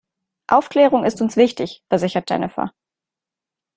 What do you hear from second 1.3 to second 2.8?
wichtig, versichert Jennifer.